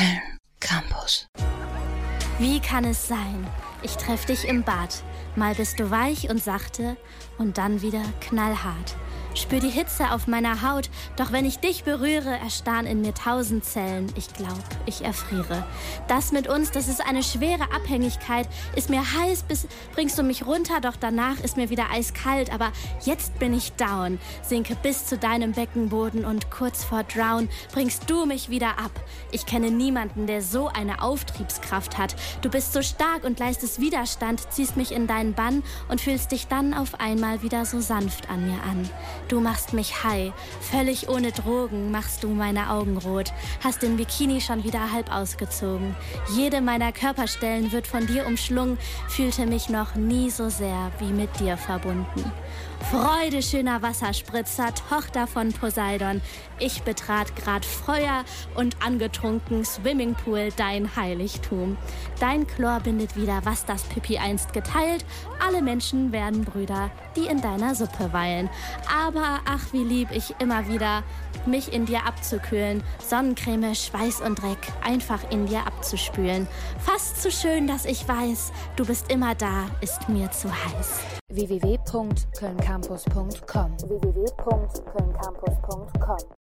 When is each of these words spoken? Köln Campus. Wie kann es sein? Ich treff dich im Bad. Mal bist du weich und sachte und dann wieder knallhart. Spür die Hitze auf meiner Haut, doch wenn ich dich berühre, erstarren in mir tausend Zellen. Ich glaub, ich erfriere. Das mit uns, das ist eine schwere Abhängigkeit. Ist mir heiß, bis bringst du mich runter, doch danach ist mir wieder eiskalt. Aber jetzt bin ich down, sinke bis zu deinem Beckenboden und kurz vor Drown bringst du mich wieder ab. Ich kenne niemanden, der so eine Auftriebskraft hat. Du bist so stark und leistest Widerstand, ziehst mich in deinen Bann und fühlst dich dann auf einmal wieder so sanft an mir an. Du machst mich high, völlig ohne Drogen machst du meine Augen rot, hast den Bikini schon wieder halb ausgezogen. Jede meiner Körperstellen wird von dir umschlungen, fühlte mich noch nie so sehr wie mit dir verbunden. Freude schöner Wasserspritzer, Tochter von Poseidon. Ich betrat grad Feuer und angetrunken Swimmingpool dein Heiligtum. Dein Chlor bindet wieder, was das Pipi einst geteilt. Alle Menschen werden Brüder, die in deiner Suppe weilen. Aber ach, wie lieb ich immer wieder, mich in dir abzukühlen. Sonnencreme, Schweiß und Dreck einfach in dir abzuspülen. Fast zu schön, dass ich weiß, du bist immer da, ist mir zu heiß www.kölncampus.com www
Köln 0.00 0.38
Campus. 0.60 1.28
Wie 2.38 2.58
kann 2.60 2.84
es 2.84 3.06
sein? 3.06 3.46
Ich 3.82 3.96
treff 3.96 4.24
dich 4.24 4.48
im 4.48 4.62
Bad. 4.62 5.02
Mal 5.36 5.54
bist 5.54 5.78
du 5.78 5.90
weich 5.90 6.30
und 6.30 6.42
sachte 6.42 6.96
und 7.36 7.58
dann 7.58 7.82
wieder 7.82 8.02
knallhart. 8.20 8.96
Spür 9.34 9.60
die 9.60 9.70
Hitze 9.70 10.10
auf 10.10 10.26
meiner 10.26 10.62
Haut, 10.62 10.90
doch 11.16 11.30
wenn 11.30 11.44
ich 11.44 11.60
dich 11.60 11.84
berühre, 11.84 12.36
erstarren 12.42 12.86
in 12.86 13.00
mir 13.00 13.14
tausend 13.14 13.64
Zellen. 13.64 14.12
Ich 14.16 14.32
glaub, 14.34 14.58
ich 14.86 15.04
erfriere. 15.04 15.64
Das 16.08 16.32
mit 16.32 16.48
uns, 16.48 16.72
das 16.72 16.88
ist 16.88 17.00
eine 17.00 17.22
schwere 17.22 17.72
Abhängigkeit. 17.72 18.48
Ist 18.74 18.90
mir 18.90 19.00
heiß, 19.00 19.44
bis 19.44 19.68
bringst 19.94 20.18
du 20.18 20.24
mich 20.24 20.46
runter, 20.46 20.80
doch 20.80 20.96
danach 20.96 21.38
ist 21.40 21.56
mir 21.56 21.70
wieder 21.70 21.90
eiskalt. 21.92 22.52
Aber 22.52 22.72
jetzt 23.02 23.38
bin 23.38 23.54
ich 23.54 23.72
down, 23.72 24.18
sinke 24.42 24.74
bis 24.74 25.06
zu 25.06 25.16
deinem 25.16 25.52
Beckenboden 25.52 26.24
und 26.24 26.50
kurz 26.50 26.82
vor 26.82 27.04
Drown 27.04 27.48
bringst 27.72 28.10
du 28.10 28.26
mich 28.26 28.50
wieder 28.50 28.78
ab. 28.80 28.92
Ich 29.30 29.46
kenne 29.46 29.70
niemanden, 29.70 30.26
der 30.26 30.42
so 30.42 30.66
eine 30.68 31.02
Auftriebskraft 31.02 31.98
hat. 31.98 32.16
Du 32.42 32.50
bist 32.50 32.72
so 32.72 32.82
stark 32.82 33.22
und 33.22 33.38
leistest 33.38 33.80
Widerstand, 33.80 34.52
ziehst 34.52 34.76
mich 34.76 34.90
in 34.90 35.06
deinen 35.06 35.34
Bann 35.34 35.62
und 35.88 36.00
fühlst 36.00 36.32
dich 36.32 36.48
dann 36.48 36.74
auf 36.74 36.98
einmal 36.98 37.42
wieder 37.42 37.64
so 37.64 37.80
sanft 37.80 38.28
an 38.28 38.46
mir 38.46 38.60
an. 38.64 38.90
Du 39.30 39.38
machst 39.38 39.74
mich 39.74 40.02
high, 40.02 40.32
völlig 40.60 41.08
ohne 41.08 41.30
Drogen 41.30 41.92
machst 41.92 42.24
du 42.24 42.28
meine 42.30 42.68
Augen 42.68 42.96
rot, 42.98 43.32
hast 43.62 43.80
den 43.80 43.96
Bikini 43.96 44.40
schon 44.40 44.64
wieder 44.64 44.90
halb 44.90 45.14
ausgezogen. 45.14 45.94
Jede 46.34 46.60
meiner 46.60 46.90
Körperstellen 46.90 47.70
wird 47.70 47.86
von 47.86 48.08
dir 48.08 48.26
umschlungen, 48.26 48.76
fühlte 49.08 49.46
mich 49.46 49.68
noch 49.68 49.94
nie 49.94 50.30
so 50.30 50.48
sehr 50.48 50.90
wie 50.98 51.12
mit 51.12 51.38
dir 51.38 51.56
verbunden. 51.56 52.24
Freude 52.90 53.40
schöner 53.40 53.82
Wasserspritzer, 53.82 54.74
Tochter 54.88 55.28
von 55.28 55.52
Poseidon. 55.52 56.22
Ich 56.58 56.82
betrat 56.82 57.36
grad 57.36 57.64
Feuer 57.64 58.24
und 58.56 58.82
angetrunken 58.84 59.64
Swimmingpool 59.64 60.48
dein 60.56 60.96
Heiligtum. 60.96 61.76
Dein 62.18 62.48
Chlor 62.48 62.80
bindet 62.80 63.16
wieder, 63.16 63.42
was 63.44 63.64
das 63.64 63.84
Pipi 63.84 64.18
einst 64.18 64.52
geteilt. 64.52 65.04
Alle 65.46 65.62
Menschen 65.62 66.10
werden 66.10 66.44
Brüder, 66.44 66.90
die 67.14 67.26
in 67.26 67.40
deiner 67.40 67.76
Suppe 67.76 68.12
weilen. 68.12 68.50
Aber 68.92 69.19
ach, 69.44 69.72
wie 69.72 69.84
lieb 69.84 70.08
ich 70.12 70.34
immer 70.38 70.68
wieder, 70.68 71.02
mich 71.46 71.72
in 71.72 71.86
dir 71.86 72.06
abzukühlen. 72.06 72.82
Sonnencreme, 72.98 73.74
Schweiß 73.74 74.20
und 74.20 74.40
Dreck 74.40 74.58
einfach 74.82 75.20
in 75.30 75.46
dir 75.46 75.66
abzuspülen. 75.66 76.46
Fast 76.78 77.22
zu 77.22 77.30
schön, 77.30 77.66
dass 77.66 77.84
ich 77.84 78.06
weiß, 78.06 78.52
du 78.76 78.84
bist 78.84 79.10
immer 79.10 79.34
da, 79.34 79.66
ist 79.80 80.08
mir 80.08 80.30
zu 80.30 80.50
heiß 80.50 81.00
www.kölncampus.com 81.30 83.76
www 83.78 84.26